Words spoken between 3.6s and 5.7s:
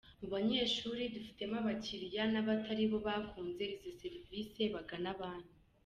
izo serivisi bagana banki.